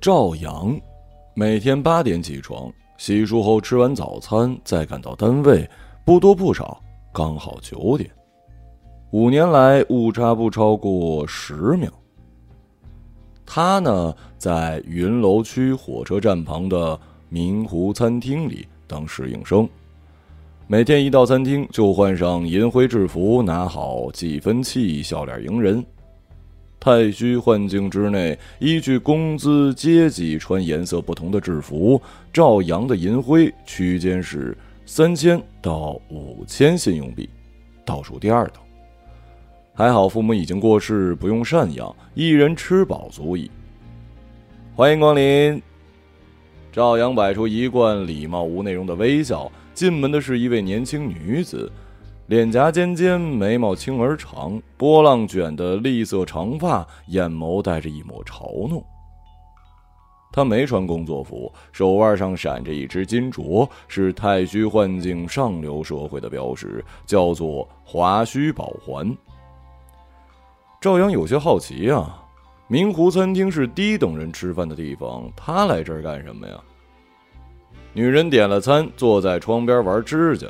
[0.00, 0.80] 赵阳
[1.34, 5.68] 每天八点起床，洗漱后吃完早餐，再赶到单位，
[6.06, 6.80] 不多不少，
[7.12, 8.08] 刚好九点。
[9.10, 11.92] 五年来误差不超过十秒。
[13.44, 16.98] 他呢，在云楼区火车站旁的
[17.28, 19.68] 明湖餐厅里当侍应生，
[20.66, 25.84] 每天一到餐厅就换上银灰制服，拿好计分器，笑脸迎人。
[26.80, 32.00] 太虚幻境之内，依据工资阶级穿颜色不同的制服。
[32.32, 34.56] 赵阳的银灰区间是
[34.86, 37.28] 三千到五千信用币，
[37.84, 38.62] 倒数第二等。
[39.74, 43.50] 还好父母已经过世，不用赡养，一人吃饱足矣。
[44.74, 45.62] 欢迎光临。
[46.72, 49.52] 赵阳摆出一贯礼貌无内容的微笑。
[49.74, 51.70] 进门的是一位年轻女子。
[52.30, 58.80] 脸颊尖尖，眉毛轻而长，波浪卷的栗色长发，眼眸带着一抹嘲弄。
[60.30, 69.12] 他没穿工作服，手腕上闪着一只金镯，是太虚幻境上流社会的标识，叫做华胥宝环。
[70.80, 72.22] 赵阳有些好奇啊，
[72.68, 76.54] 明湖餐厅是低等人吃饭的地方，他来这儿干什么呀？
[77.92, 80.46] 女人点了餐，坐在窗边玩指甲。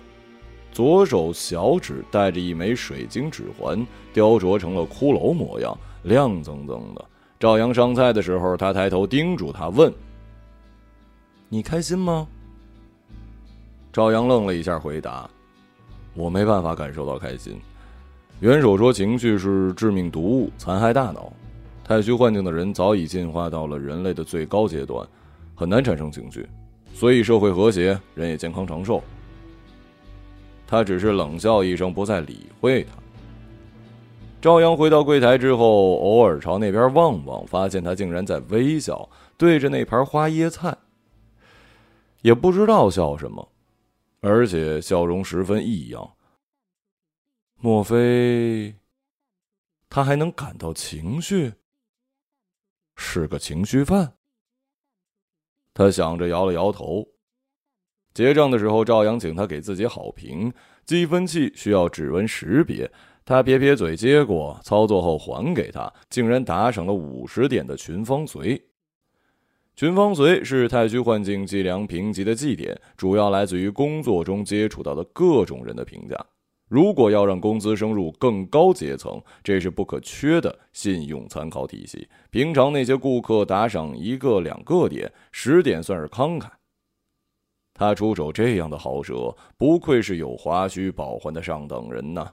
[0.72, 7.04] 左手小指戴着一枚水晶指环，雕琢成了骷髅模样，亮锃锃的。
[7.38, 9.92] 赵阳上菜的时候，他抬头叮嘱他问
[11.48, 12.28] ：“你开心吗？”
[13.92, 15.28] 赵阳愣了一下，回答
[16.14, 17.58] ：“我没办法感受到开心。
[18.38, 21.32] 元首说，情绪是致命毒物，残害大脑。
[21.82, 25.06] 太虚幻境的人早已进化到了人类的最高阶段，
[25.56, 26.48] 很难产生情绪，
[26.94, 29.02] 所以社会和谐，人也健康长寿。”
[30.70, 32.92] 他只是冷笑一声，不再理会他。
[34.40, 40.78] 赵阳回到柜台之后，偶尔朝那边望望，发现他竟然在微笑，对着那盘花椰菜，
[42.22, 43.50] 也不知道笑什么，
[44.20, 46.16] 而且笑容十分异样。
[47.56, 48.76] 莫非
[49.90, 51.52] 他还能感到情绪？
[52.96, 54.14] 是个情绪犯？
[55.74, 57.04] 他想着，摇了摇头。
[58.12, 60.52] 结账的时候，赵阳请他给自己好评。
[60.90, 62.90] 计分器需要指纹识别，
[63.24, 68.60] 他撇撇嘴接过，操作后还给他，竟然打赏了五十点的群芳髓。
[69.76, 76.16] 群芳髓是太虚幻境计量评级的计点，主要来自于工作中接触到的各种人的评价。
[76.66, 82.08] 如果要让工资升入更高阶层，这是不可缺的信用参考体系。
[82.30, 86.48] 平常那些顾客打赏一个两个点，十点算是慷慨。
[87.80, 92.30] 他出手这样的豪奢，不愧是有华胥宝环的上等人呐。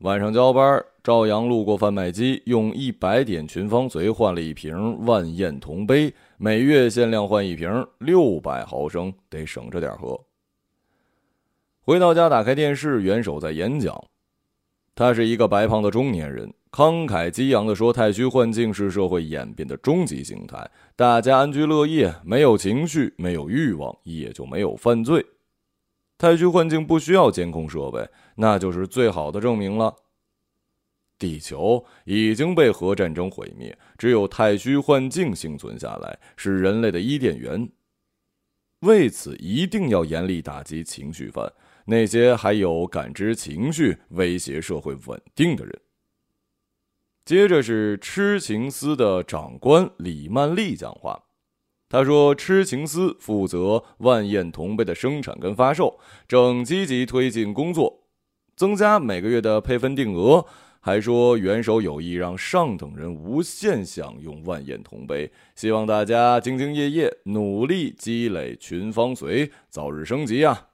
[0.00, 10.22] 晚上交班，赵阳路过贩卖机，用一百点群芳髓换了一瓶万宴铜杯，每月限量换一瓶，六百毫升，得省着点喝。
[11.80, 14.04] 回到家，打开电视，元首在演讲。
[14.94, 16.52] 他是一个白胖的中年人。
[16.70, 25.24] 慷慨激昂地说：“太虚幻境是社会演变的终极形态，大家安居乐业，没有情绪，没有欲望，也就没有犯罪。
[26.18, 29.96] 太虚幻境不需要监控设备，那就是最好的证明了。
[31.18, 37.68] 地球已经被核战争毁灭，只有太虚幻境幸存下来，是人类的伊甸园。
[38.80, 41.50] 为此，一定要严厉打击情绪犯，
[41.86, 45.80] 那些还有感知情绪、威胁社会稳定的人。”
[47.28, 51.24] 接着是痴情司的长官李曼丽讲话，
[51.86, 58.04] 他说：“痴情司负责万宴铜杯的生产跟发售，正积极推进工作，
[58.56, 60.46] 增加每个月的配分定额。
[60.80, 70.68] 还说元首有意让上等人无限享用万宴铜杯，希望大家兢兢业业，努力积累群芳髓，早日升级啊！”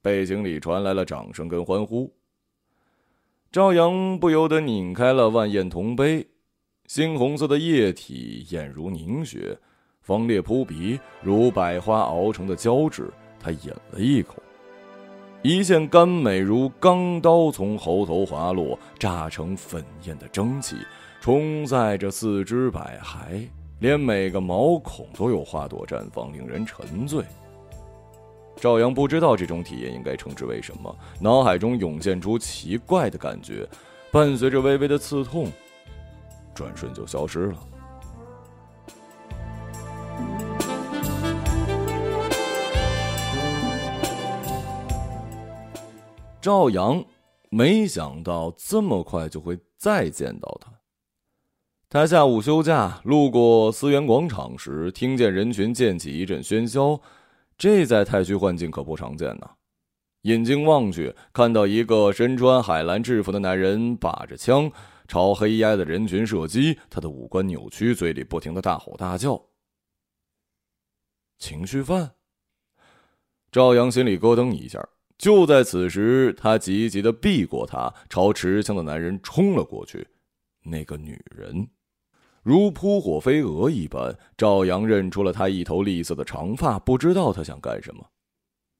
[0.00, 2.17] 背景里传来了掌声跟欢呼。
[3.50, 6.26] 赵阳不由得拧开了万艳铜杯，
[6.86, 9.58] 猩红色的液体艳如凝血，
[10.02, 13.10] 芳烈扑鼻，如百花熬成的胶质。
[13.40, 14.34] 他饮了一口，
[15.40, 20.76] 一线甘美如钢刀从喉头滑落，炸成粉艳的蒸汽，
[21.18, 23.48] 冲在这四肢百骸，
[23.80, 27.24] 连每个毛孔都有花朵绽放，令人沉醉。
[28.60, 33.68] 赵阳不知道这种体验应该称之为什么，脑海中涌现出奇怪的感觉，
[34.10, 35.46] 伴随着微微的刺痛，
[36.54, 37.58] 转瞬就消失了。
[46.40, 47.04] 赵阳
[47.50, 50.72] 没想到这么快就会再见到他，
[51.88, 56.98] 他下午休假路过思源广场时，听见人群溅起一阵喧嚣，
[57.58, 59.50] 这在太虚幻境可不常见呢。
[60.22, 64.70] 引睛望去，看到一个身穿海蓝制服的男人把着枪
[65.06, 69.42] 朝黑压的人群射击，他的五官扭曲，嘴里不停的大吼大叫。
[71.38, 72.12] 情绪犯。
[73.50, 74.88] 赵阳心里咯噔一下。
[75.16, 80.06] 就在此时，他急急的避过他，朝持枪的男人冲了过去。
[80.62, 81.68] 那个女人，
[82.48, 88.02] 如扑火飞蛾一般，赵阳认出了他一头栗色的长发，不知道他想干什么。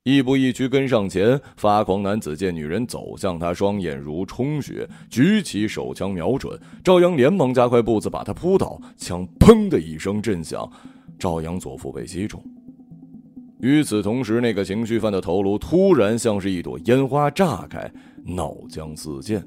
[0.05, 6.59] 亦步亦趋跟上前，发狂男子见女人走向他，双眼如充血，举起手枪瞄准。
[6.82, 10.67] 赵阳连忙加快步子，把他扑倒，枪砰的一声震响，
[11.19, 12.43] 赵阳左腹被击中。
[13.61, 17.93] 与此同时，那个情绪犯的头颅突然像是一朵烟花炸开，
[18.25, 19.47] 脑浆四溅。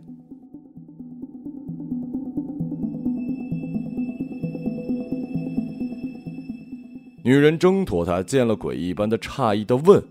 [7.24, 10.04] 女人挣脱他，见了鬼一般的诧异的问：“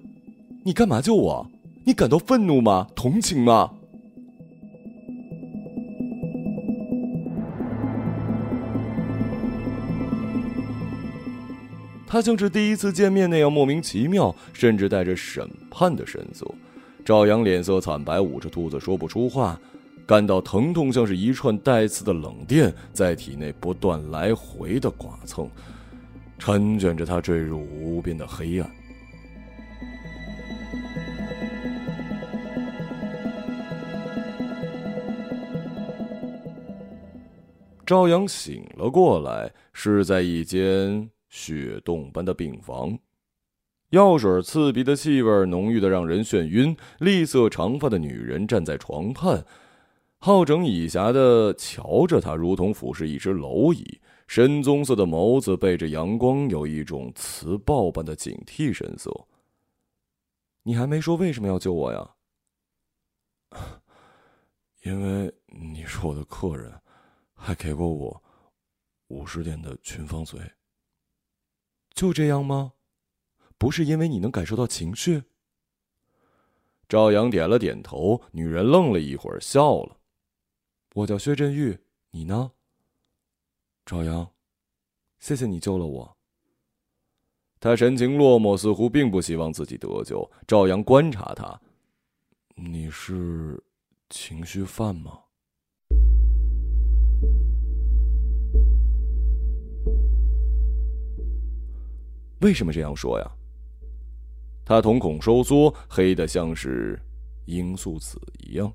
[0.63, 1.51] 你干嘛救我？
[1.85, 2.87] 你感到愤怒吗？
[2.95, 3.73] 同情吗？”
[12.07, 16.47] 他像是第一次见面那样莫名其妙，甚至带着审判的神色。
[17.05, 19.59] 赵阳脸色惨白，捂着肚子说不出话，
[20.07, 25.49] 感到疼痛像是一串带刺的冷电在体内不断来回的剐蹭，
[26.41, 28.69] 缠卷着他坠入无边的黑暗。
[37.87, 41.09] 赵阳醒了过来，是在一间。
[41.29, 42.99] 雪洞般的病房，
[43.91, 46.77] 药水刺鼻的气味浓郁的让人眩晕。
[46.99, 49.45] 栗色长发的女人站在床畔，
[50.19, 54.01] 好整以暇的瞧着他，如同俯视一只蝼蚁。
[54.31, 59.11] 深棕色的眸子背着阳光，有一种磁暴般的警惕神色。
[60.63, 62.15] 你还没说为什么要救我呀？
[64.85, 66.81] 因为你是我的客人，
[67.35, 68.23] 还给过我
[69.09, 70.41] 五十点的群芳嘴。
[71.93, 72.75] 就这样吗？
[73.59, 75.25] 不是因为你能感受到情绪。
[76.89, 79.99] 赵阳点了点头，女人愣了一会儿，笑了。
[80.95, 81.77] 我叫薛振玉，
[82.13, 82.53] 你呢？
[83.91, 84.25] 赵阳，
[85.19, 86.17] 谢谢你救了我。
[87.59, 90.31] 他神情落寞，似乎并不希望自己得救。
[90.47, 91.61] 赵阳观察他，
[92.55, 93.61] 你是
[94.09, 95.19] 情绪犯吗？
[102.43, 103.29] 为什么这样说呀？
[104.65, 106.97] 他瞳孔收缩，黑的像是
[107.47, 108.73] 罂粟籽一样。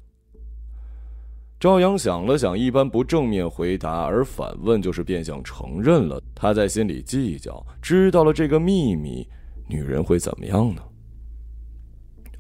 [1.60, 6.22] 赵阳想了想，一般不正面回答而反问，就是变相承认了。
[6.36, 9.28] 他在心里计较，知道了这个秘密，
[9.68, 10.82] 女人会怎么样呢？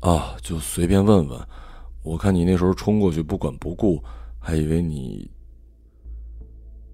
[0.01, 1.39] 啊，就随便问问。
[2.03, 4.03] 我看你那时候冲过去不管不顾，
[4.37, 5.31] 还以为你……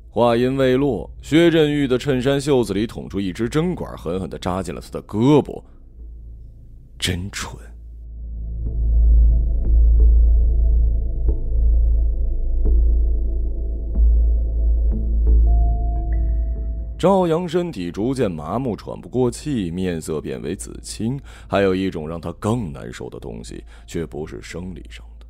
[0.07, 5.61] 话音未落，薛振玉的衬衫袖子里捅出一支针管，狠狠的扎进了他的胳膊。
[6.99, 7.57] 真蠢！
[17.01, 21.19] 赵阳身体逐渐麻木，喘不过气，面色变为紫青。
[21.47, 25.25] 还有一种让他更难受的东西，却不是生理上的。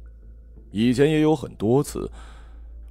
[0.69, 2.11] 以前也有很多次。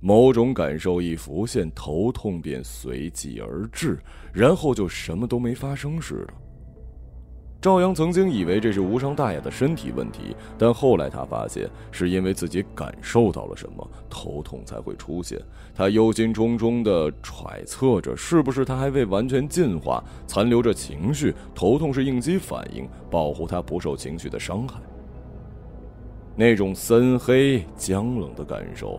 [0.01, 3.99] 某种感受一浮现，头痛便随即而至，
[4.33, 6.33] 然后就什么都没发生似的。
[7.61, 15.38] 赵阳曾经以为这是无伤大雅的身体问题，但后来他发现是因为自己感受到了什么，头痛才会出现。
[15.75, 24.81] 他忧心忡忡地揣测着，是不是他还未完全进化，残留着情绪，头痛是应激反应，保护他不受情绪的伤害。
[26.35, 28.99] 那种森黑僵冷的感受。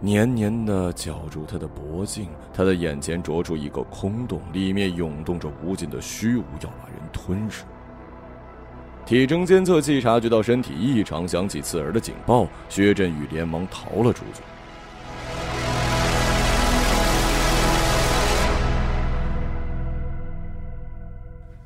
[0.00, 7.64] 黏黏的绞住他的脖颈，他的眼前灼出一个空洞，里面涌动着无尽的虚无，要来吞噬。
[9.06, 12.46] 体征监测器察觉到身体异常，响起刺耳的警报。
[12.68, 14.42] 薛振宇连忙逃了出去。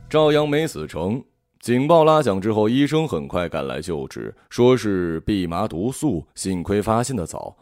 [0.09, 1.25] 赵阳没死成，
[1.59, 7.57] 警报拉响之后，医生很快赶来救治，说是蓖麻毒素，幸亏发现的早。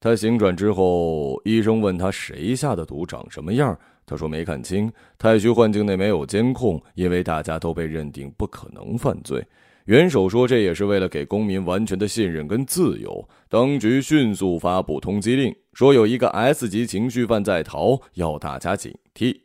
[0.00, 3.78] 他醒转之后，医生问他谁下的毒，长什么样？
[4.08, 4.90] 他说没看清。
[5.18, 9.46] 太虚幻境内没有监控，因为大家都被认定不可能犯罪。
[9.84, 13.28] 元首说这也是为了给公民完全的信任跟自由。
[13.48, 19.42] 当局迅速发布通缉令，说有一个 S 级情绪犯在逃，要大家警惕。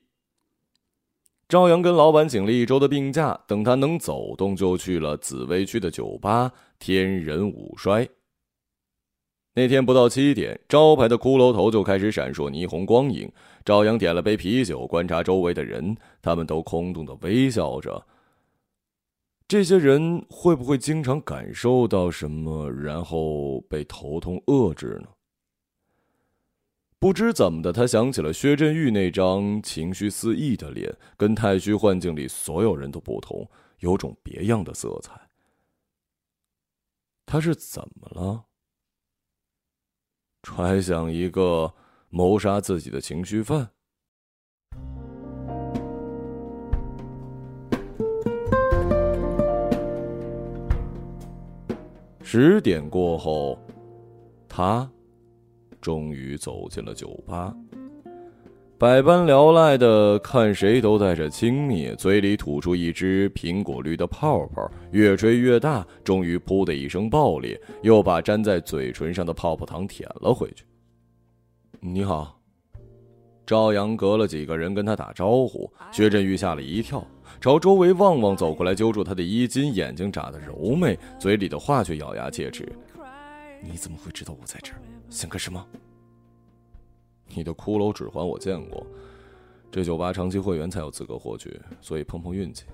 [1.48, 8.08] 赵阳跟老板请了一周的病假，等他能走动，就去了紫薇区的酒吧“天人五衰”。
[9.56, 13.32] 那天不到七点，招牌的骷髅头就开始闪烁霓虹光影。
[13.64, 18.06] 赵阳点了杯啤酒，观察周围的人，他们都空洞的微笑着。
[19.48, 25.10] 这些人会不会经常感受到什么，然后被头痛遏制呢？
[26.98, 33.48] 不知怎么的，他想起了薛振玉那张情绪肆意的脸，跟太虚幻境里所有人都不同，
[33.80, 35.14] 有种别样的色彩。
[37.26, 38.46] 他是怎么了？
[40.44, 41.74] 揣想一个
[42.10, 43.70] 谋杀自己的情绪犯。
[52.22, 53.58] 十点过后，
[54.50, 54.90] 他
[55.80, 57.56] 终于走进了酒吧，
[58.84, 70.66] 百般聊赖的看谁都带着轻蔑，嘴里吐出一只苹果绿的泡泡，越吹越大，终于“噗”的一声爆裂，又把粘在嘴唇上的泡泡糖舔了回去。
[71.80, 72.38] 你好，
[73.46, 77.08] 赵阳隔了几个人跟他打招呼，薛振玉吓了一跳，
[77.40, 82.70] 朝周围望望，走过来揪住他的衣襟，眼睛眨得柔媚，嘴里的话却咬牙切齿
[83.64, 84.82] ：“你怎么会知道我在这儿？
[85.10, 85.66] 想干什么？”
[87.30, 88.86] 你的骷髅指环我见过，
[89.72, 92.66] 这酒吧长期会员才有资格获取，所以碰碰运气，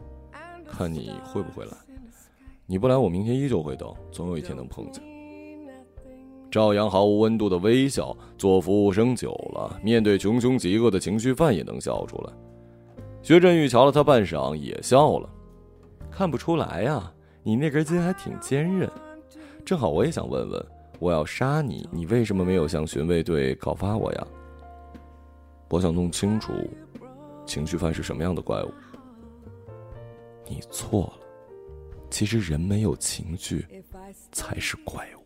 [0.67, 1.71] 看你会不会来。
[2.65, 5.03] 你不来，我明天依旧会等，总有一天能碰见。
[6.51, 12.33] 赵阳毫无温度的微笑，做服务生久了，面对穷凶极恶的情绪犯也能笑出来。
[13.21, 15.29] 薛振玉瞧了他半晌，也笑了，
[16.09, 17.11] 看不出来呀，
[17.43, 18.89] 你那根筋还挺坚韧。
[19.63, 20.65] 正好我也想问问，
[20.99, 24.27] 我要杀你，你为什么没有向巡卫队告发我呀？
[25.69, 26.51] 我想弄清楚，
[27.45, 28.71] 情绪犯是什么样的怪物。
[30.47, 31.13] 你错了，
[32.09, 33.65] 其实人没有情绪
[34.31, 35.19] 才是怪物。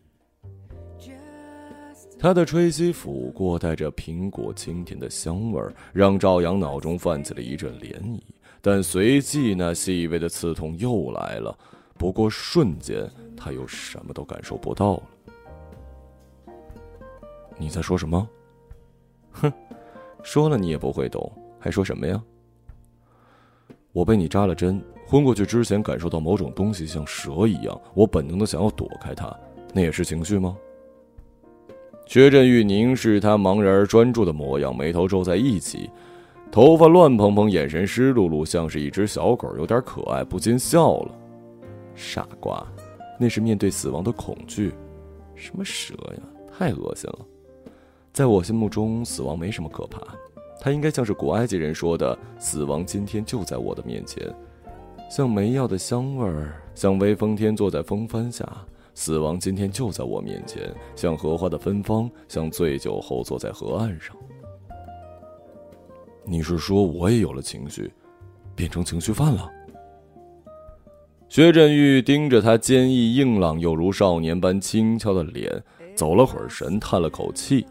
[2.18, 8.20] 他的吹息拂过，带着苹果清甜的香味儿，让赵阳脑中泛起了一阵涟漪。
[8.60, 11.58] 但随即，那细微的刺痛又来了。
[11.98, 15.02] 不过瞬间，他又什么都感受不到了。
[17.58, 18.28] 你在说什么？
[19.32, 19.52] 哼！
[20.24, 22.20] 说了你也不会懂，还说什么呀？
[23.92, 29.32] 我被你扎了针，昏过去之前感受到某种东西像蛇一样，我本能的想要躲开它，
[29.72, 30.56] 那也是情绪吗？
[32.06, 35.90] 薛振玉凝视他茫然而专注的模样，眉头皱在一起，
[36.50, 41.14] 头发乱蓬蓬，眼神湿漉漉，像是一只小狗，有点可爱，不禁笑了。
[41.94, 42.66] 傻瓜，
[43.20, 44.72] 那是面对死亡的恐惧。
[45.34, 47.18] 什么蛇呀，太恶心了。
[48.14, 50.00] 在我心目中，死亡没什么可怕，
[50.60, 54.32] 它应该像是古埃及人说的：“死亡今天就在我的面前，
[55.10, 58.48] 像梅药的香味儿，像微风天坐在风帆下。
[58.94, 64.14] 死亡今天就在我面前，像荷花的芬芳，像醉酒后坐在河岸上。”
[66.22, 67.92] 你是说我也有了情绪，
[68.54, 69.50] 变成情绪犯了？
[71.28, 75.60] 薛振玉盯着他坚毅硬朗又如少年般轻巧的脸，
[75.96, 77.66] 走了会儿神，叹了口气。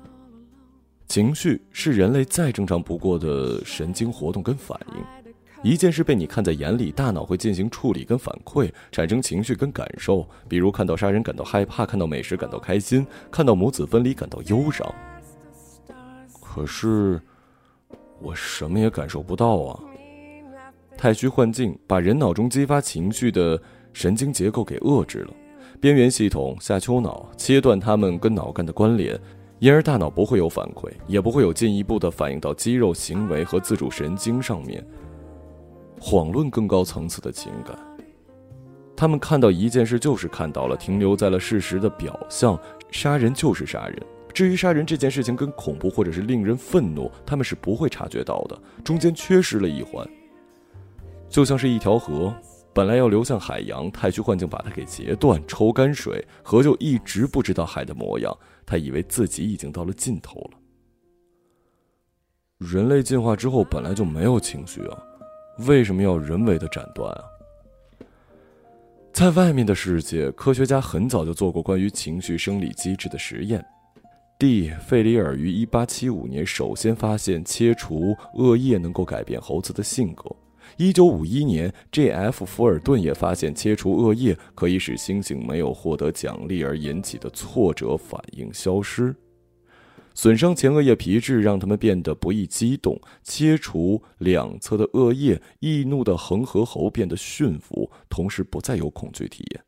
[1.13, 5.31] 情绪是人类再正常不过的神经活动跟反应。
[5.61, 10.27] 一件事被你看在眼里，大脑会进行处理跟反馈，产生情绪跟感受。
[10.47, 14.91] 比如看到杀人感到害怕，看到美食感到开心，看到母子分离感到忧伤。
[16.41, 17.21] 可是，
[18.19, 19.79] 我什么也感受不到啊！
[20.97, 23.61] 太虚幻境把人脑中激发情绪的
[23.93, 25.33] 神经结构给遏制了，
[25.79, 29.15] 边缘系统、下丘脑切断它们跟脑干的关联。
[29.63, 34.85] 因而大脑不会有反馈，也不会有进一步的反映到肌肉、行为和自主神经上面。
[36.01, 37.73] 遑论更高层次的情感，
[38.93, 42.59] 他们看到一件事就是看到了，停留在了事实的表象。
[42.91, 43.97] 杀人就是杀人，
[44.33, 50.05] 至于杀人这件事情跟恐怖或者是令人愤怒，他们是不会察觉到的，中间缺失了一环。
[51.29, 52.35] 就像是一条河，
[52.73, 58.37] 本来要流向海洋，太虚幻境把它给截断，抽干水，河就一直不知道海的模样。
[58.65, 60.57] 他以为自己已经到了尽头了。
[62.59, 65.03] 人类进化之后本来就没有情绪啊，
[65.67, 67.23] 为什么要人为的斩断啊？
[69.11, 73.63] 在外面的世界，科学家很早就做过关于情绪生理机制的实验。
[74.39, 74.71] D.
[74.71, 80.35] 费里尔于一八七五年首先发现切除恶液能够改变猴子的性格。
[80.77, 82.45] 一九五一年，J.F.
[82.45, 89.15] 福尔顿也发现切除恶液可以使猩猩没有获得奖励而引起的挫折反应消失。
[90.15, 99.63] 损伤前额叶皮质，让他们变得不易激动；切除两侧的额叶，易怒的恒河猴变得驯服，同时不再有恐惧体验。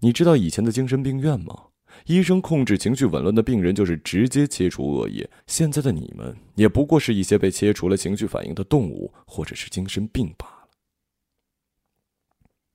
[0.00, 1.69] 你知道以前的精神病院吗？
[2.06, 5.28] 医生控制情绪紊乱的病人，就是直接切除额叶。
[5.46, 10.68] 现在的你们，也不过是一些被切除了情绪反应的动物，或者是精神病罢了。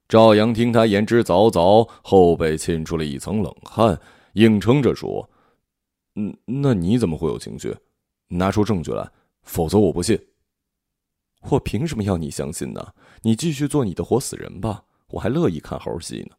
[0.08, 4.00] 赵阳听他言之凿凿，后背沁出了一层冷汗，
[4.34, 5.28] 硬撑着说。
[6.16, 7.76] 嗯，那你怎么会有情绪？
[8.28, 9.10] 拿出证据来，
[9.42, 10.20] 否则我不信。
[11.50, 12.94] 我凭什么要你相信呢？
[13.22, 16.36] 你继续做你的活死人吧，我还乐意看猴戏呢。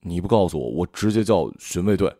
[0.00, 2.16] 你不告诉我，我直接叫巡卫队。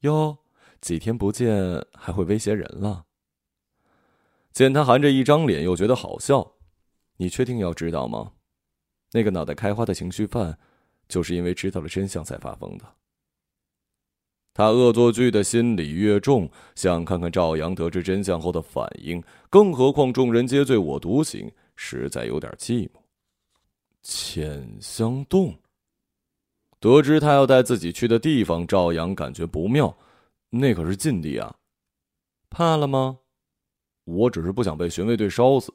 [0.00, 0.38] 哟，
[0.80, 3.04] 几天不见还会威胁人了？
[4.52, 6.54] 见他含着一张脸，又觉得好笑。
[7.18, 8.32] 你确定要知道吗？
[9.12, 10.58] 那个脑袋开花的情绪犯，
[11.06, 12.96] 就是因为知道了真相才发疯的。
[14.54, 19.22] 他恶作剧的心理越重，想看看赵阳得知真相后的反应。
[19.48, 23.02] 更何况众人皆醉我独醒，实在有点寂寞。
[24.02, 25.59] 浅香洞。
[26.80, 29.96] 得知他要带自己去的地方，赵阳感觉不妙。
[30.48, 31.54] 那可是禁地啊！
[32.48, 33.18] 怕了吗？
[34.04, 35.72] 我只是不想被巡卫队烧死。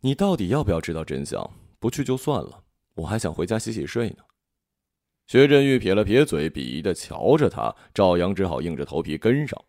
[0.00, 1.50] 你到底要不要知道真相？
[1.78, 2.62] 不去就算了，
[2.94, 4.18] 我还想回家洗洗睡呢。
[5.26, 9.60] 薛振玉撇了撇嘴，鄙夷的瞧着他，赵阳只好硬着头皮跟上。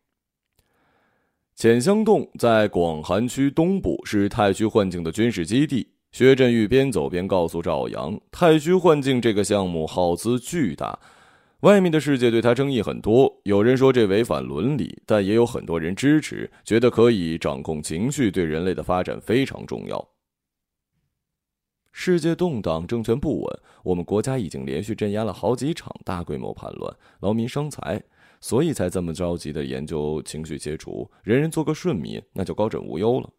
[1.55, 5.96] 浅香洞在广寒区东部，是太虚幻境的军事基地。
[6.17, 10.97] 薛振玉边走边告诉赵阳，太虚幻境这个项目耗资巨大，
[11.59, 13.39] 外面的世界对他争议很多。
[13.43, 20.09] 有人说这违反伦理，但也有很多人支持，觉得可以掌控情绪，对人类的发展非常重要。
[21.91, 28.01] 世界动荡，政权不稳，我们国家已经连续镇压了好几场大规模叛乱，劳民伤财，
[28.41, 33.29] 所以才这么着急的研究情绪切除，人人做个顺民，那就高枕无忧了。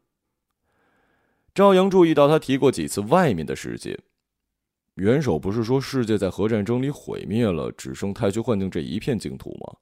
[1.58, 3.98] 赵阳注意到他提过几次外面的世界，
[4.94, 9.74] 元首不是说世界在核战争里毁灭了，只剩太虚幻境这一片净土吗？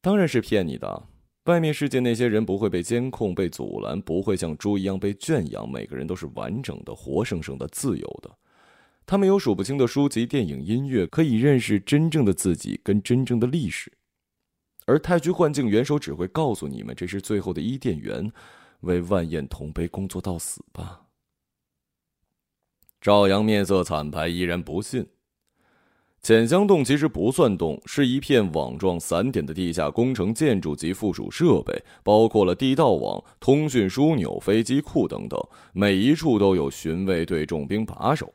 [0.00, 1.08] 当然是骗你的。
[1.46, 5.68] 外面世界那些人不会被监控、被阻拦，不会像猪一样被圈养。
[5.68, 8.30] 每个人都是完整的、活生生的、自由的。
[9.04, 13.92] 他们有数不清的书籍、电影、音乐，可以认识真正的自己跟真正的历史。
[14.86, 18.32] 而太虚幻境元首只会告诉你们，这是最后的伊甸园，
[18.80, 21.02] 为万宴同悲，工作到死吧。
[23.00, 25.06] 赵阳面色惨白，依然不信。
[26.20, 35.40] 浅香洞其实不算洞，是一片网状散点的地下工程建筑及附属设备，包括了地道网、通讯枢纽、飞机库等等，
[35.72, 38.34] 每一处都有巡卫队重兵把守。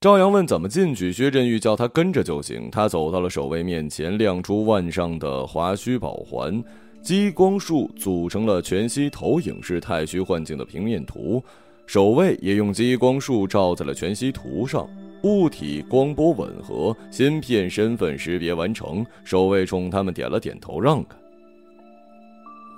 [0.00, 2.70] 赵阳问怎么进去，薛振玉叫他跟着就行。
[2.70, 6.62] 他走到了守卫面前，亮出腕上的华胥宝环，
[7.04, 11.44] 激光束组成了全息投影式太虚幻境的平面图，
[11.86, 14.88] 守卫也用激光束照在了全息图上。
[15.22, 19.04] 物体光波吻合，芯片身份识别完成。
[19.22, 21.14] 守卫冲他们点了点头，让开。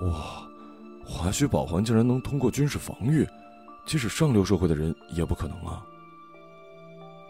[0.03, 0.43] 哇，
[1.05, 3.25] 华虚宝环竟然能通过军事防御，
[3.87, 5.85] 即使上流社会的人也不可能啊！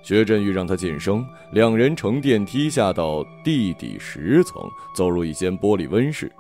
[0.03, 4.63] 薛振玉让他晋升，两人乘电梯下到地底十层，
[4.95, 6.33] 走入一间玻璃温室。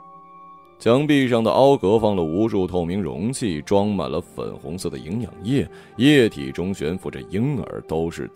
[0.78, 8.30] 墙壁上的凹格放了无数透明容器，装满了粉红色的营养液，液体中悬浮着婴儿，都是。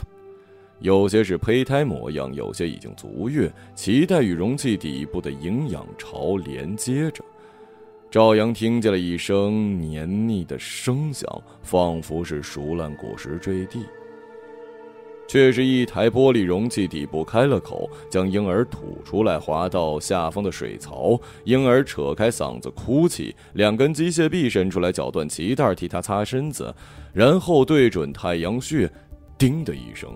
[0.81, 7.23] 有些是胚胎模样，有些已经足月，脐带与容器底部的营养巢连接着。
[8.11, 11.31] 赵阳听见了一声黏腻的声响，
[11.63, 13.85] 仿佛是熟烂果实坠地。
[15.31, 21.17] 却是一台玻璃容器底部开了口，将婴儿吐出来，滑到下方的水槽。
[21.45, 26.75] 婴儿扯开嗓子哭泣，两根机械臂伸出来绞断脐带，替他擦身子，
[27.13, 28.91] 然后对准太阳穴，
[29.39, 30.11] 叮的一声。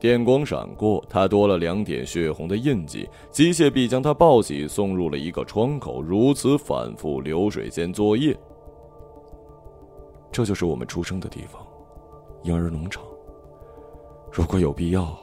[0.00, 3.08] 电光闪过，他多了两点血红的印记。
[3.30, 8.36] 机械臂将他抱起，送入了一个窗口，如此反复，流水线作业。
[10.32, 11.64] 这就是我们出生的地方，
[12.48, 13.04] 婴儿农场。
[14.32, 15.14] 如果有必要，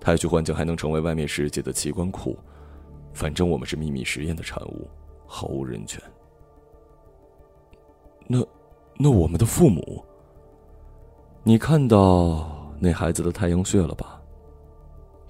[0.00, 2.38] 太虚幻境还能成为外面世界的器官库。
[3.12, 4.88] 反正我们是秘密实验的产物，
[5.26, 6.00] 毫无人权。
[8.28, 8.38] 那，
[8.96, 10.04] 那我们的父母？
[11.42, 12.56] 你看到？
[12.78, 14.22] 那孩子的太阳穴了吧？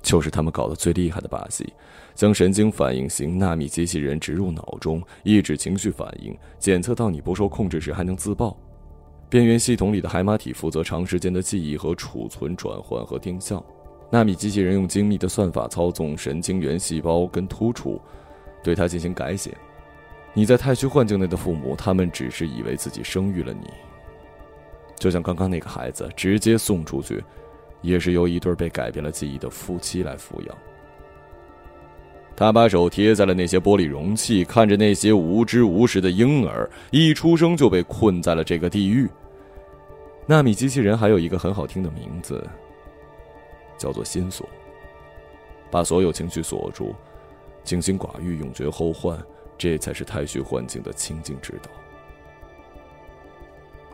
[0.02, 1.72] 就是他们搞的最厉害的把戏，
[2.14, 8.56] 将神经反应型纳米机器人植入脑中，抑制情绪反应，检测到你不受控制时还能自爆。
[9.30, 13.62] 边缘系统里的海马体负责长时间的记忆和储存、转换和定向。
[14.10, 18.00] 纳米机器人用精密的算法操纵神经元细胞跟突触，
[18.60, 19.56] 对它进行改写。
[20.34, 23.70] 你在太虚幻境内的父母，他们只是以为自己生育了你，
[24.96, 27.22] 就像刚刚那个孩子直接送出去，
[27.82, 30.58] 也是由一对被改变了记忆的夫妻来抚养。
[32.34, 39.08] 他把手贴在了那些玻璃容器，看着那些无知无识的婴儿一出生就被困在了这个地狱。
[40.30, 42.48] 纳米机器人还有一个很好听的名字，
[43.76, 44.48] 叫做心锁，
[45.72, 46.94] 把所有情绪锁住，
[47.64, 49.20] 清心寡欲，永绝后患。
[49.58, 51.68] 这才是太虚幻境的清净之道。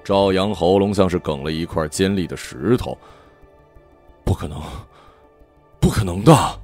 [0.05, 2.99] 赵阳喉咙像是哽了一块尖利的石头。
[4.23, 4.61] 不可能，
[5.81, 6.61] 不可能的！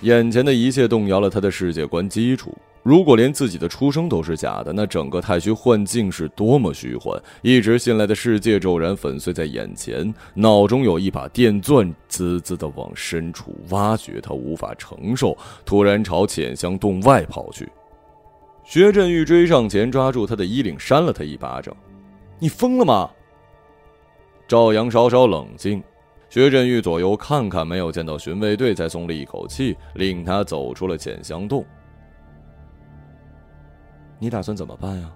[0.00, 2.52] 眼前的一切动摇了他的世界观基础。
[2.88, 7.22] 如果连自己的出生都是假的，那整个太虚幻境是多么虚幻！
[7.42, 17.68] 一直信赖的世界骤然粉碎在眼前，脑中有一把电钻滋滋的往深处挖掘，他无法承受，突然朝浅香洞外跑去。
[18.64, 21.76] 薛振玉追上前，抓住他的衣领，扇了他一巴掌
[22.40, 23.10] ：“你疯了吗？”
[24.48, 25.82] 赵阳稍稍冷静，
[26.30, 31.62] 薛振玉左右看看，没有见到巡卫队，才松了一口气，令他走出了浅香洞。
[34.18, 35.12] 你打算怎么办呀？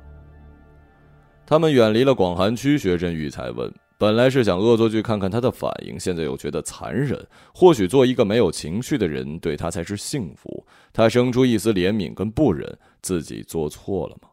[1.45, 3.73] 他们远离了广寒区，学振玉才问。
[3.99, 7.25] 本来是想恶作剧看看他的反应，现在又觉得残忍。
[7.55, 10.67] 或许做一个没有情绪的人，对他才是幸福。
[10.93, 14.29] 他生出一丝怜悯跟不忍，自己做错了吗？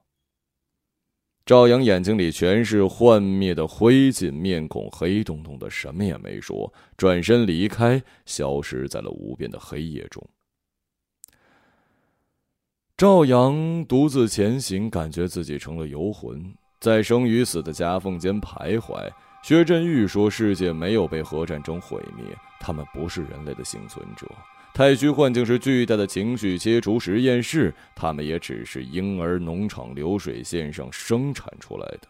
[1.46, 10.24] 赵阳眼睛里全是幻灭的灰烬，面孔黑洞洞的，什么也没说，转身离开，消失在了无边的黑夜中。
[13.00, 19.10] 赵阳独自前行，感觉自己成了游魂，在生与死的夹缝间徘徊。
[19.42, 22.26] 薛振玉说：“世界没有被核战争毁灭，
[22.60, 24.28] 他们不是人类的幸存者。
[24.74, 32.08] 太虚幻境是巨大的情绪切除实验室，他们也只是婴儿农场流水线上生产出来的。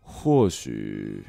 [0.00, 1.22] 或许，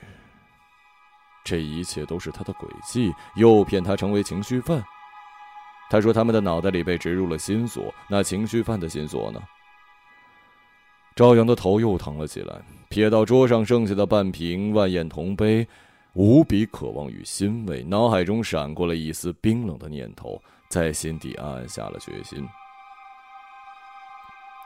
[1.44, 4.82] 这一切都是他的诡计，诱骗他成为情绪犯。”
[5.90, 9.42] 他说：“他们的脑袋里被植入了心锁，那情绪犯的心锁呢？”
[11.16, 15.68] 赵阳的头又疼了起来，瞥到桌上剩下的半瓶万艳铜杯，
[16.14, 22.48] 无比渴望与欣慰，脑海中闪过了一丝冰冷的念头，在心底暗暗下了决心。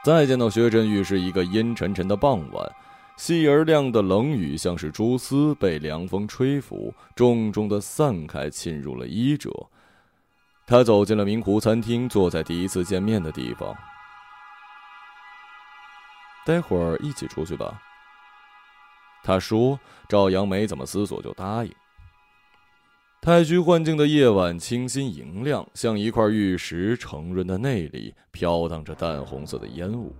[0.04, 2.70] 再见到薛振玉是一个阴沉沉的傍晚，
[3.16, 9.50] 细而亮的冷雨像是蛛丝被凉风吹拂，重重的散开，沁入了衣褶。
[10.66, 13.76] 他走进了明湖餐厅，坐在第一次见面的地方。
[16.46, 17.80] 待会儿一起出去吧。
[19.22, 21.74] 他说：“赵阳没怎么思索就答应。”
[23.20, 30.14] 太虚幻境的夜晚清新莹亮，像一块玉石，澄润的内里飘荡着淡红色的烟雾。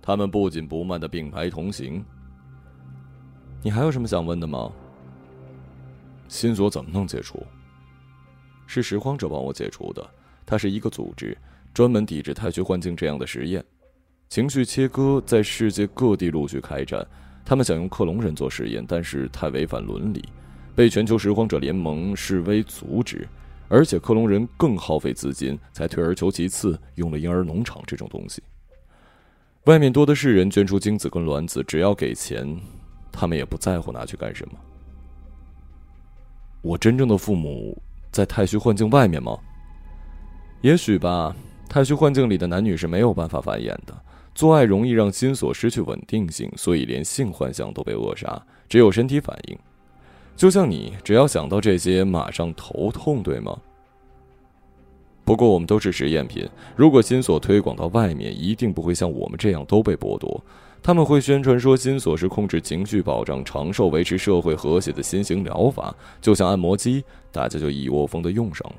[0.00, 2.04] 他们不紧不慢的并排同行。
[3.62, 4.72] 你还有什么想问的吗？
[6.26, 7.44] 心锁怎么能解除？
[8.72, 10.02] 是拾荒者帮我解除的，
[10.46, 11.36] 它是一个组织，
[11.74, 13.62] 专门抵制太虚幻境这样的实验。
[14.30, 17.06] 情绪切割在世界各地陆续开展，
[17.44, 20.24] 他们想用克隆人做实验，但是太违反伦理，
[20.74, 23.28] 被全球拾荒者联盟视为阻止。
[23.68, 28.42] 而且克隆人更耗费资金，才退而求其次用了婴儿农场这种东西。
[29.64, 32.58] 外面多的是人捐出精子跟卵子，只要给钱，
[33.10, 34.54] 他们也不在乎拿去干什么。
[36.62, 37.76] 我真正的父母。
[38.12, 39.36] 在太虚幻境外面吗？
[40.60, 41.34] 也许吧。
[41.68, 43.98] 太虚幻境里的男女是没有办法繁衍的，
[44.34, 49.58] 做爱容易让心锁失去稳定性，所以连性幻想都被扼杀，只有身体反应。
[50.36, 53.58] 就像你，只要想到这些，马上头痛，对吗？
[55.24, 56.46] 不过我们都是实验品，
[56.76, 60.44] 如果心锁推广到外面，一定不会像我们这样都被剥夺。
[60.82, 68.76] 他们会宣传说，心锁是控制情绪、保障长寿、维持社会和谐的新型疗法，就像按摩机，大家就一窝蜂的用上了。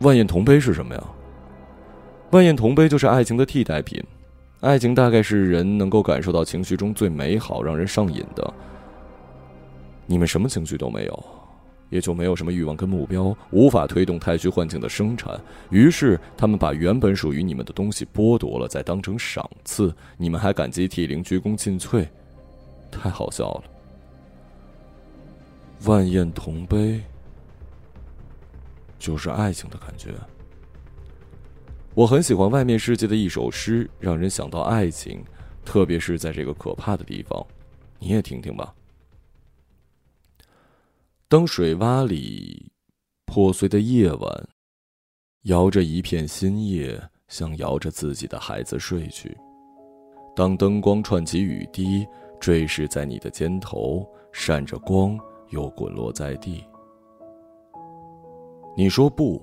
[0.00, 1.02] 万艳铜杯是什么呀？
[2.30, 4.04] 万艳铜杯就是爱情的替代品，
[4.60, 8.54] 爱情大概是人能够感受到情绪中最美好、让人上瘾的。
[10.04, 11.24] 你们什么情绪都没有。
[11.90, 15.40] 也就没有什么欲望跟目标，无法推动太虚幻境的生产。
[15.70, 22.06] 于是他们把原本属于你们的东西剥夺了，再当成赏赐，你们还感激涕零、鞠躬尽瘁，
[22.90, 23.64] 太好笑了。
[25.84, 27.00] 万艳铜杯，
[28.98, 30.10] 就是爱情的感觉。
[31.94, 35.24] 我很喜欢外面世界的一首诗，让人想到爱情，
[35.64, 37.44] 特别是在这个可怕的地方。
[37.98, 38.72] 你也听听吧。
[41.30, 42.72] 当水洼里
[43.26, 44.48] 破碎的夜晚，
[45.42, 49.36] 摇着一片新叶，像摇着自己的孩子睡去。
[50.34, 52.06] 当灯光串起雨滴，
[52.40, 55.18] 坠饰在你的肩头，闪着光，
[55.50, 56.64] 又滚落在地。
[58.74, 59.38] 你说不，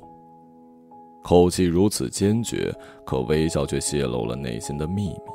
[1.23, 2.73] 口气如此坚决，
[3.05, 5.34] 可微笑却泄露了内心的秘密。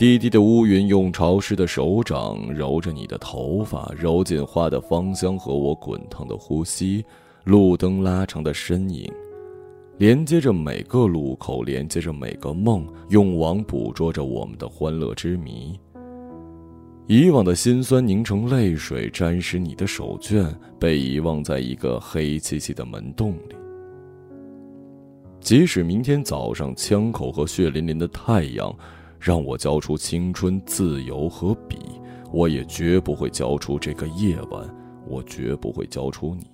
[0.00, 7.04] 低低的乌云用潮湿的手掌揉着你的头发，揉进花的芳香和我滚烫的呼吸。
[7.44, 9.12] 路灯拉长的身影，
[9.98, 15.78] 连接着每个路口，连接着每个梦，用网捕捉着我们的欢乐之谜。
[17.06, 23.54] 以往的辛酸凝成泪水，沾湿你的手绢，被遗忘在一个黑漆漆的门洞里。
[25.40, 28.74] 即使明天早上枪口和血淋淋的太阳。
[29.20, 31.76] 让我交出青春、自由和笔，
[32.32, 34.74] 我也绝不会交出这个夜晚，
[35.06, 36.50] 我绝不会交出你。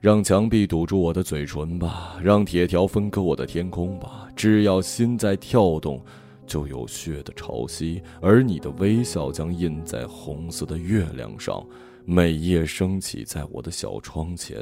[0.00, 4.28] 让墙壁堵住我的嘴唇吧，让铁条分割我的天空吧。
[4.36, 6.00] 只要心在跳动，
[6.46, 11.66] 就有血的潮汐，而你的微笑将印在红色的月亮上，
[12.04, 14.56] 每夜升起在我的小窗前，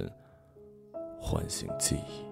[1.21, 2.26] 唤醒记忆。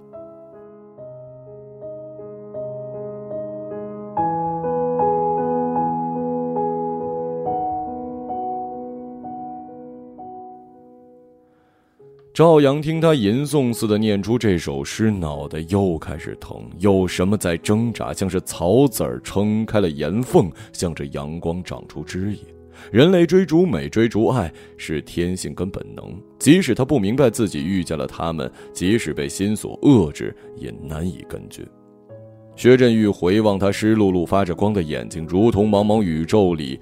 [12.35, 16.69] 赵阳听他吟诵似的念出这首诗，脑袋又开始疼。
[16.81, 22.39] 有什么在挣扎，像是草籽儿撑开了岩缝，向着阳光长出枝叶。
[22.91, 31.63] 人类追逐美、追逐爱是天性跟本能，即使他不明白自己遇见了他们，即使被心所遏制，也难以根绝。
[32.57, 36.81] 薛振玉回望他湿漉漉、发着光的眼睛，如同茫茫宇宙里。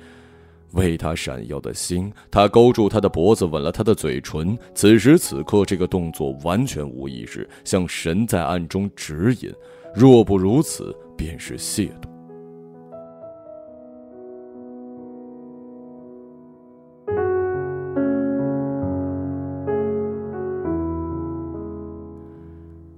[0.73, 4.57] 为他闪耀的星，他勾住他的脖子，吻了他的嘴唇。
[4.75, 9.53] 此时此刻，这个动作完全无意识，像神在暗中指引。
[9.95, 12.09] 若不如此，便是亵渎。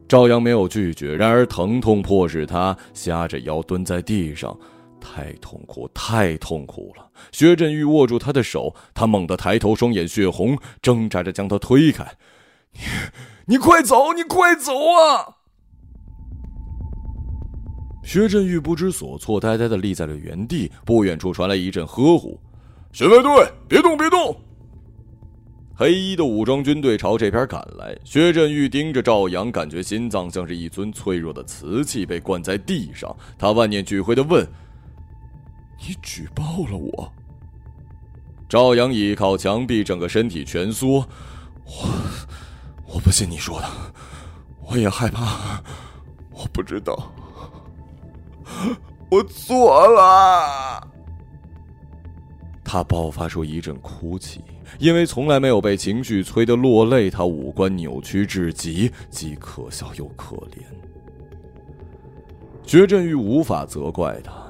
[0.06, 4.56] 赵阳没有拒绝，然而疼痛迫使他瞎着腰蹲在地上。
[5.04, 7.06] 太痛苦，太痛苦了！
[7.30, 12.10] 薛振玉握住他的手，他猛地抬头，双眼血红，挣扎着将他推开。
[12.72, 12.80] 你，
[13.44, 15.36] 你快走，你快走啊！
[18.02, 20.72] 薛振玉不知所措，呆呆的立在了原地。
[20.86, 22.40] 不远处传来一阵呵护
[22.90, 23.30] ：“巡卫队，
[23.68, 24.34] 别动，别动！”
[25.76, 27.96] 黑衣的武装军队朝这边赶来。
[28.04, 33.14] 薛振玉盯着赵阳，感觉心脏像是一尊脆弱的瓷器被灌在地上。
[33.36, 34.46] 他万念俱灰的问。
[35.86, 37.12] 你举报了我。
[38.48, 41.06] 赵阳倚靠墙壁，整个身体蜷缩。
[41.64, 41.88] 我，
[42.86, 43.68] 我不信你说的，
[44.66, 45.62] 我也害怕。
[46.30, 47.12] 我不知道，
[49.10, 50.88] 我错了。
[52.64, 54.42] 他爆发出一阵哭泣，
[54.78, 57.08] 因为从来没有被情绪催得落泪。
[57.10, 60.62] 他五官扭曲至极，既可笑又可怜。
[62.66, 64.43] 薛振玉无法责怪他。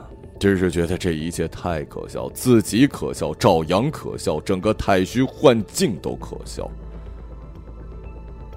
[0.45, 6.71] 只是觉得这一切太可笑，自己可笑，赵阳可笑，整个太虚幻境都可笑。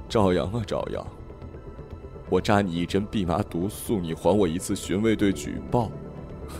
[0.09, 1.07] 赵阳啊，赵阳，
[2.29, 5.89] 我扎你一针蓖麻毒素，你还我一次巡卫队举报，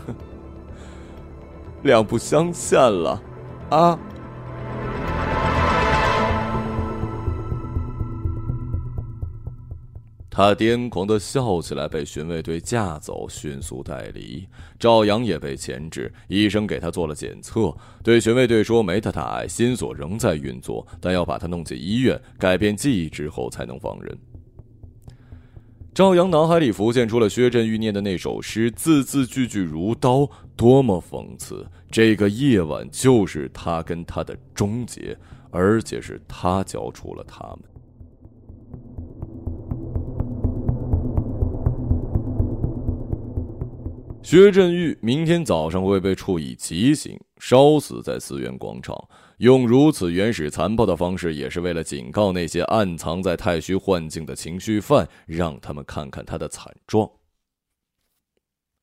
[0.06, 0.14] 哼，
[1.84, 3.22] 两不相欠了，
[3.68, 3.98] 啊！
[10.38, 14.46] 他癫狂的笑起来，被巡卫队架走，迅速带离。
[14.78, 24.16] 赵阳也被牵制，医生给他做了检测，对巡卫队说没他大碍，心锁仍在运作，但要把他弄进医院，改变记忆之后才能放人。
[25.92, 31.66] 赵阳脑海里浮现出了薛振玉念的那首诗，字字句句如刀，多么讽刺！
[31.90, 35.18] 这个夜晚就是他跟他的终结，
[35.50, 37.62] 而且是他交出了他们。
[44.22, 48.94] 薛振玉明天早上会被处以极刑，烧死在寺院广场。
[49.38, 57.10] 用如此原始残暴的方式，也是为了警告那些暗藏在太虚幻境的情绪犯，让他们看看他的惨状。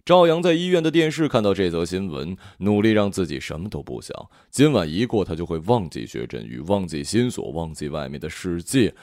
[0.04, 4.16] 赵阳在医院的电视看到这则新闻，努力让自己什么都不想。
[4.50, 8.96] 今晚一过，他就会忘记薛振玉，忘记心锁，忘记外面的世界，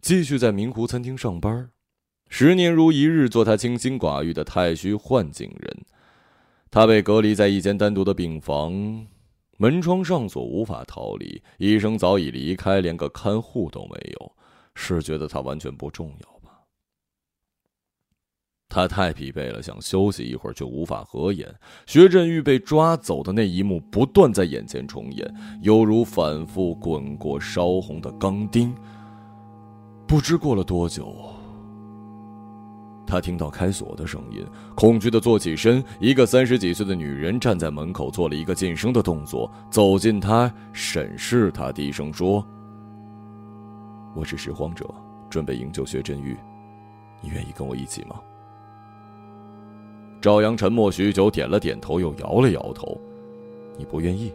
[0.00, 1.70] 继续在明湖餐厅上班。
[2.28, 5.84] 十年如一日，做他清心寡欲的太虚幻境人。
[6.70, 9.06] 他被隔离在一间单独的病房，
[9.56, 11.40] 门窗上锁，无法逃离。
[11.58, 14.32] 医生早已离开，连个看护都没有。
[14.74, 16.60] 是觉得他完全不重要吧？
[18.68, 21.54] 他太疲惫了，想休息一会儿，却无法合眼。
[21.86, 28.74] 薛振玉被抓走的那一幕不断在眼前重演，犹如反复滚过烧红的钢钉。
[30.06, 31.35] 不知过了多久。
[33.06, 35.82] 他听到开锁的声音，恐惧的坐起身。
[36.00, 42.44] 一个三十几岁的女人站在门口，做了一个噤声的动作，走近他，审视他，低声说
[44.16, 44.84] ：“我是拾荒者，
[45.30, 46.36] 准备营救薛振玉，
[47.20, 48.16] 你愿意跟我一起吗？”
[50.20, 53.00] 赵阳沉默许久，点了点头，又摇了摇头
[53.78, 54.32] ：“你不愿意。”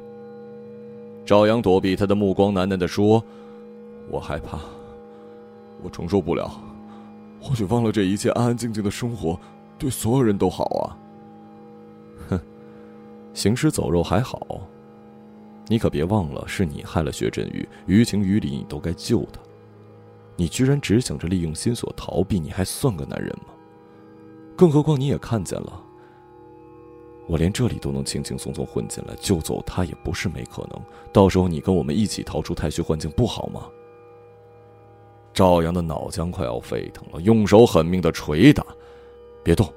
[1.25, 3.21] 赵阳躲避他的目光，喃喃地说
[4.09, 4.57] ：“我害怕，
[5.83, 6.49] 我承受不了。”
[7.41, 9.37] 或许忘了这一切，安安静静的生活，
[9.77, 10.97] 对所有人都好啊。
[12.29, 12.39] 哼，
[13.33, 14.61] 行尸走肉还好，
[15.67, 19.41] 你可别忘了，是你害了薛振宇，于情于理你都该救他。
[20.37, 23.53] 你居然只想着利用心锁逃避，你还算个男人吗？
[24.55, 25.83] 更何况你也看见了，
[27.27, 30.79] 我连这里都能轻轻松松混进来，救走他也不是没可能。
[31.11, 33.67] 到时候你跟我们一起逃出太虚幻境，不好吗？
[35.33, 38.65] 赵阳的脑浆快要沸腾了，用手狠命的捶打，
[39.43, 39.67] 别动，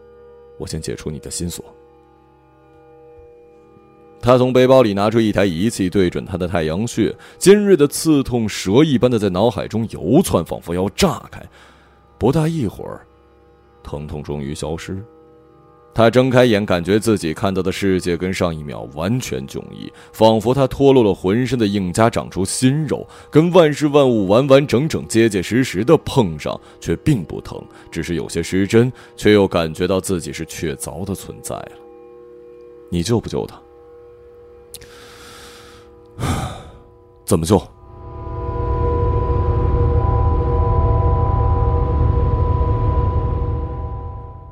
[0.59, 1.65] 我先解除你的心锁。
[4.21, 11.43] 他从背包里拿出一台仪器，对准他的太阳穴，尖锐的刺痛，蛇一般的在脑海中游窜，仿佛要炸开。
[12.19, 13.07] 不大一会儿，
[13.83, 15.05] 疼痛终于消失。
[15.95, 31.73] 他睁开眼，感觉自己看到的世界跟上一秒完全迥异，仿佛他脱落了浑身的硬痂，长出新肉，跟万事万物完完整整、结结实实的碰上，却并不疼，只是有些失真，却又感觉到自己是确凿的存在了。
[32.91, 33.57] 你救不救他？
[37.25, 37.63] 怎么救？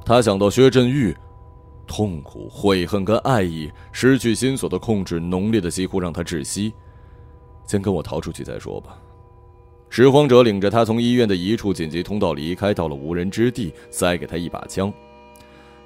[0.04, 1.16] 他想到薛振玉。
[1.86, 6.72] 痛苦、悔恨跟爱意，失去心锁的控制，浓烈的几乎让他窒息。
[7.66, 8.98] 先跟我逃出去再说吧。
[9.88, 14.92] 拾荒者领着他从医院的一处紧急通道离开，到了无人之地，塞给他一把枪。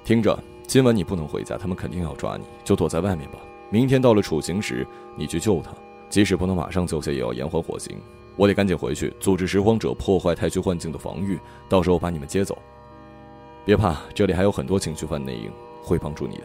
[0.03, 3.39] 听着，今晚你不能回家，他们肯定要抓你，就躲在外面吧。
[3.69, 5.71] 明天到了处刑时，你去救他，
[6.09, 7.97] 即使不能马上救下，也要延缓火刑。
[8.37, 12.57] 我得赶紧回去，组织拾荒者破坏太虚幻境的防御，到时候把你们接走。
[13.65, 15.51] 别怕，这里还有很多情绪犯内应。
[15.87, 16.43] 会帮助你的。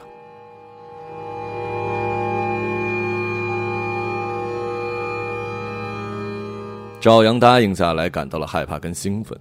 [7.01, 9.37] 赵阳答应下来，感到了害怕跟兴奋。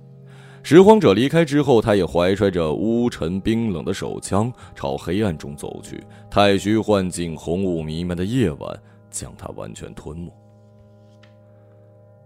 [0.64, 6.04] 拾荒者离开之后，他也怀揣着乌沉冰冷的手枪，朝黑暗中走去。
[6.30, 10.32] 太虚幻境，红雾弥漫的夜晚将他完全吞没。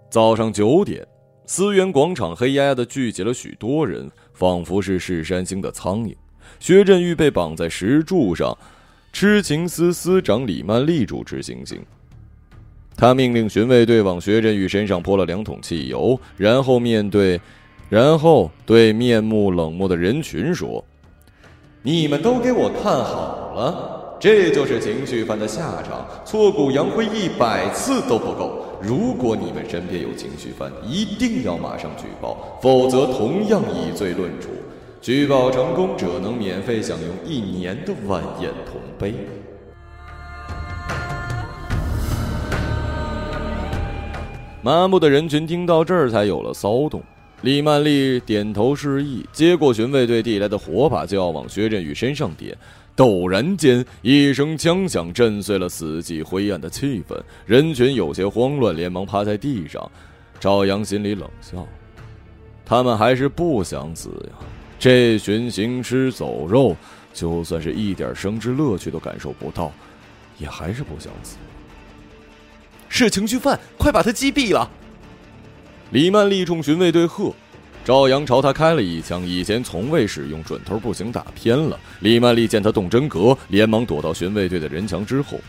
[0.09, 1.05] 早上九点，
[1.45, 6.15] 思源广场黑压压的聚集了许多人，仿佛是噬山星的苍蝇。
[6.59, 8.57] 薛振玉被绑在石柱上，
[9.13, 11.79] 痴情司司长李曼丽主持行刑。
[12.97, 17.39] 他命令巡卫队往薛振玉身上泼了两桶汽油，然后面对，
[17.89, 20.83] 然后对面目冷漠的人群说
[21.83, 28.61] ：“你们都给我看好了，这就是情绪犯的下场，挫骨扬灰一百次都不够。
[28.81, 34.49] 如果你们身边有情绪犯，一定要马上举报，否则同样以罪论处。”
[35.05, 39.13] 举报成功者能免费享用一年的万宴铜杯。
[44.63, 47.03] 麻木的人群听到这儿才有了骚动。
[47.41, 52.57] 李曼丽点头示意，接过巡卫队递来的火把，就要往薛振宇身上点。
[52.97, 57.15] 陡然间，一声枪响震碎了死寂灰暗的气氛，
[57.45, 59.87] 人群有些慌乱，连忙趴在地上。
[60.39, 61.63] 赵阳心里冷笑：
[62.65, 64.54] 他们还是不想死呀。
[64.77, 66.75] 这群行尸走肉，
[67.13, 69.71] 就算是一点生之乐趣都感受不到，
[70.37, 71.37] 也还是不想死。
[72.89, 74.69] 是情绪犯，快把他击毙了！
[75.91, 77.33] 李曼丽冲巡卫队喝，
[77.83, 81.79] 赵阳朝他开了一枪，以前从未使用，准头不行，打偏了。
[82.01, 85.39] 李曼丽见他动真格，连忙躲到巡卫队的人墙之后。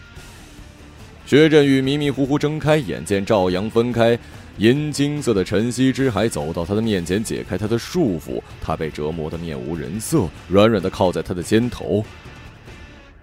[1.24, 4.18] 薛振宇迷迷糊糊睁开眼，见赵阳分开。
[4.59, 8.40] 银金色的晨曦之海走到他的面前，解开他的束缚。
[8.61, 12.02] 他被折磨得面无人色，软软的靠在他的肩头。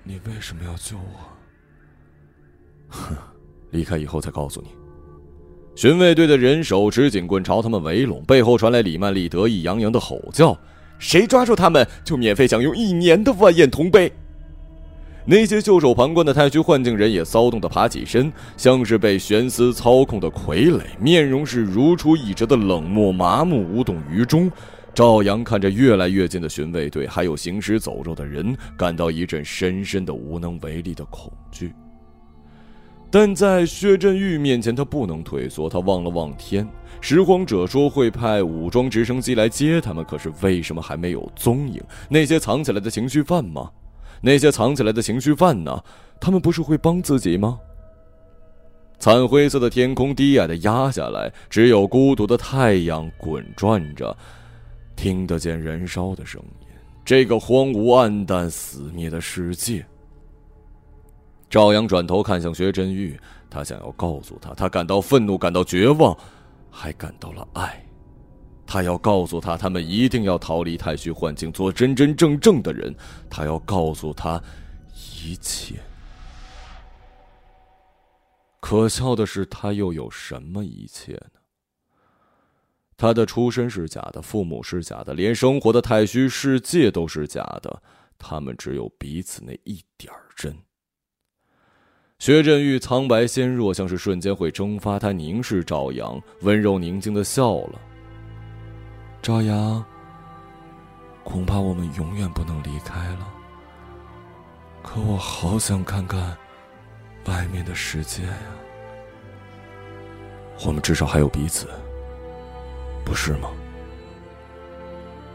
[0.03, 1.29] 你为什么要救我？
[2.89, 3.15] 哼，
[3.71, 4.67] 离开以后再告诉你。
[5.75, 10.55] 巡卫队的人手持警棍朝他们围拢，背后传来李曼丽得意洋洋的吼叫
[10.99, 14.11] ：“谁抓住他们，就免费享用一年的万宴铜杯！”
[15.25, 24.51] 那些袖手旁观的太虚幻境人也骚动的爬起身，像是被玄思操控的傀儡，面容是如出一辙的冷漠麻木，无动于衷。
[24.93, 31.73] 赵阳看着越来越近的巡卫队，还有行尸走肉的人，感到一阵深深的无能为力的恐惧。
[33.09, 35.69] 但在薛振玉面前，他不能退缩。
[35.69, 36.67] 他望了望天，
[36.99, 41.81] 拾荒者说会派武装直升机来接他们，可是为什么还没有踪影？
[42.09, 43.69] 那些藏起来的情绪犯吗？
[44.25, 45.83] 那些藏起来的情绪犯呢？
[46.17, 47.59] 他们不是会帮自己吗？
[48.97, 54.15] 惨灰色的天空低矮的压下来，只有孤独的太阳滚转着，
[54.95, 56.67] 听得见燃烧的声音。
[57.03, 59.85] 这个荒芜、暗淡、死灭的世界。
[61.49, 63.19] 赵阳转头看向薛振玉，
[63.49, 66.17] 他想要告诉他，他感到愤怒，感到绝望，
[66.71, 67.82] 还感到了爱。
[68.65, 72.95] 他要告诉他，他们一定要逃离太虚幻境，做真真正正的人。
[73.29, 74.41] 他要告诉他，
[75.23, 75.75] 一切。
[78.59, 81.39] 可笑的是，他又有什么一切呢？
[82.95, 87.81] 他的出身是假的，父母是假的，连生活的太虚世界都是假的。
[88.17, 90.55] 他们只有彼此那一点真。
[92.19, 94.97] 薛振玉苍白纤弱，像是瞬间会蒸发。
[94.97, 97.79] 他凝视赵阳，温柔宁静的笑了。
[99.23, 99.81] 朝阳，
[101.23, 103.33] 恐怕我们永远不能离开了。
[104.81, 106.37] 可我好想看看
[107.27, 108.37] 外面的世界呀。
[110.65, 111.69] 我们至少还有彼此，
[113.05, 113.49] 不是吗？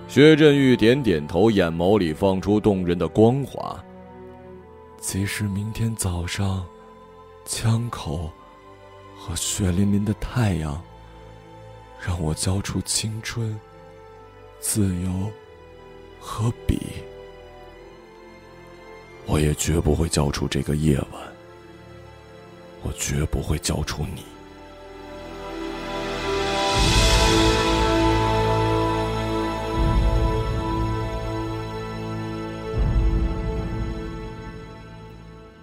[0.07, 3.83] 薛振玉点点头，眼眸里放出动人的光华。
[4.99, 6.63] 即使明天早上。
[7.47, 8.31] 枪口
[9.17, 10.79] 和血淋淋的太阳，
[11.99, 13.59] 让我交出青春、
[14.61, 15.33] 自由
[16.21, 16.79] 和笔，
[19.27, 21.23] 我也绝不会交出这个夜晚。
[22.83, 24.23] 我绝不会交出你。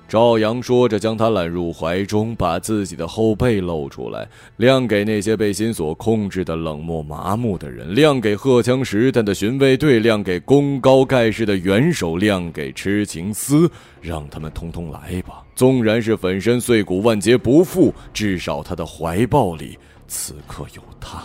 [0.07, 4.27] 赵阳说着，将他揽入怀中，把自己的后背露出来，
[4.57, 15.43] 亮给那些被心所控制的冷漠麻木的人，亮给荷枪实弹的巡卫队，亮给功高盖世的元首，亮给痴情思，让他们通通来吧！
[15.55, 19.77] 纵然是粉身碎骨、万劫不复，至少他的怀抱里
[20.07, 21.23] 此刻有他。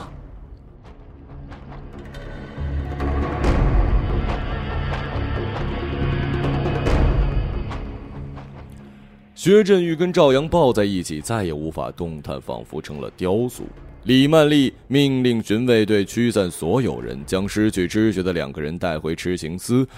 [9.43, 13.64] 薛振玉跟赵阳抱在一起，再也无法动弹，仿佛成了雕塑。
[14.05, 19.88] 李曼丽命令巡卫队驱散所有人，将失去知觉的两个人带回痴情司。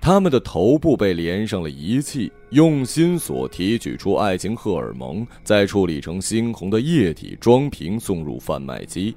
[0.00, 9.14] 他们的头部被连上了仪器，用心锁提取出爱情荷尔蒙，再处理成猩红的液体，装瓶送入贩卖机。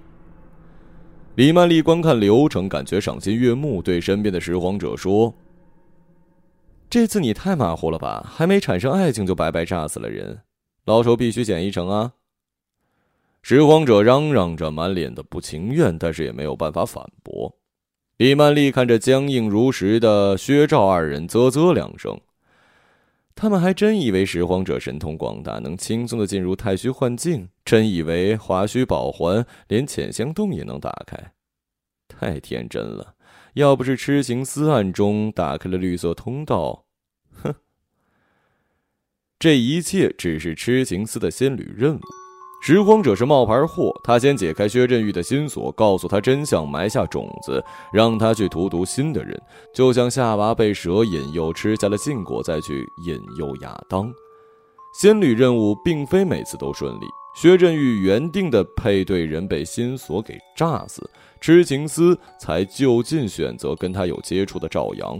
[1.33, 5.33] 李曼丽观看流程，感觉赏心悦目，对身边的拾荒者说。
[6.91, 8.29] 这次你太马虎了吧？
[8.29, 10.41] 还没产生爱情就白白炸死了人，
[10.83, 12.11] 老手必须减一成啊！
[13.41, 17.57] 拾荒者嚷嚷着，满脸的不情愿，但是也没有办法反驳。
[18.17, 22.19] 李曼丽看着僵硬如石的薛赵二人，啧啧两声。
[23.35, 31.31] 他们还真以为拾荒者神通广大，能轻松的进入太虚幻境，真以为华胥宝环连潜香洞也能打开，
[32.09, 33.13] 太天真了。
[33.53, 36.85] 要不是痴情思暗中打开了绿色通道，
[37.43, 37.53] 哼，
[39.37, 42.01] 这一切只是痴情司的仙侣任务。
[42.63, 49.35] 拾荒者是冒牌货，他先解开薛振玉的心锁，告诉他真相，埋下种子，让他去荼毒新的人，
[49.73, 54.13] 就像夏娃被蛇引诱吃下了禁果，再去引诱亚当。
[54.93, 57.05] 仙侣任务并非每次都顺利。
[57.33, 61.09] 薛振玉原定的配对人被心锁给炸死，
[61.41, 65.19] 痴情思才就近选择跟他有接触的赵阳。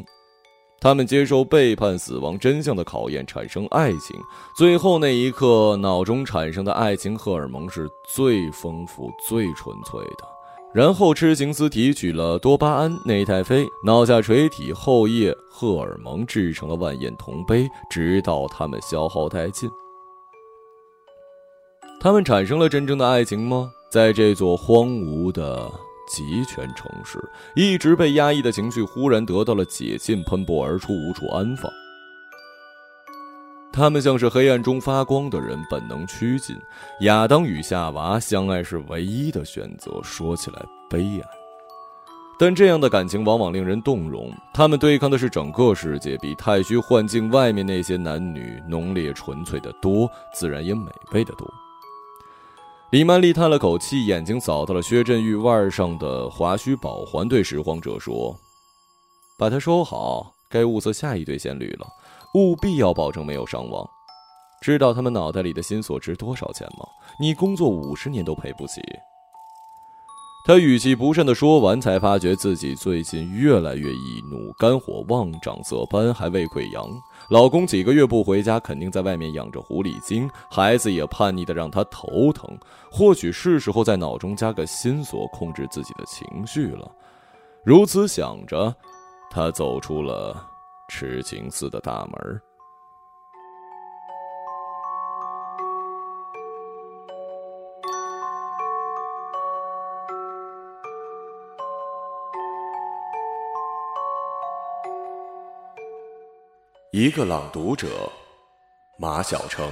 [0.79, 4.15] 他们接受背叛、死亡真相的考验，产生爱情。
[4.55, 10.27] 最后那一刻，脑中产生的爱情荷尔蒙是最丰富、最纯粹的。
[10.73, 19.69] 然后，痴情思提取了多巴胺、内太妃、脑下垂体后叶荷尔蒙，制成了万艳铜杯，直到他们消耗殆尽。
[21.99, 23.69] 他们产生了真正的爱情吗？
[23.91, 25.69] 在这座荒芜的
[26.07, 27.19] 极权城市，
[27.55, 31.71] 一直被压抑的情绪忽然得到了解禁，喷薄而出，无处安放。
[33.73, 36.57] 他们像是黑暗中发光的人，本能趋近。
[37.01, 41.29] 亚当与夏娃相爱是唯一的选择，说起来悲哀。
[42.37, 44.29] 但这样的感情往往令人动容。
[44.53, 51.47] 他们对抗的是整个世界，比太虚幻境外面那些男女浓烈纯粹的多，自然也美味的多。
[52.91, 58.37] 李曼丽叹了口气，眼睛扫到了薛振玉腕上的华胥宝环，对拾荒者说
[59.39, 61.87] ：“把它收好，该物色下一对仙侣了，
[62.33, 63.89] 务必要保证没有伤亡。
[64.61, 66.85] 知道他们脑袋里的心锁值多少钱吗？
[67.17, 68.81] 你工作五十年都赔不起。”
[70.43, 76.89] 他语气不慎的说完，才发觉自己最近越来越易怒，肝火旺，长色斑，还胃溃疡。
[77.29, 80.29] 老公几个月不回家，肯定在外面养着狐狸精。
[80.49, 82.57] 孩子也叛逆的让他头疼，
[82.91, 86.91] 或许是时候在脑中加个心锁，控制自己的情绪了。
[87.63, 88.75] 如此想着，
[89.29, 90.35] 他走出了
[90.89, 92.41] 痴情寺的大门。
[106.93, 108.11] 一个朗读者，
[108.99, 109.71] 马晓成。